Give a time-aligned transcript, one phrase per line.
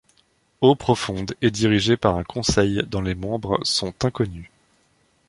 [0.63, 4.47] Eauprofonde est dirigée par un conseil dont les membres sont inconnus.